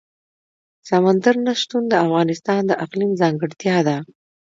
سمندر 0.89 1.35
نه 1.45 1.53
شتون 1.61 1.83
د 1.89 1.93
افغانستان 2.05 2.61
د 2.67 2.71
اقلیم 2.85 3.11
ځانګړتیا 3.21 3.77
ده. 3.87 3.97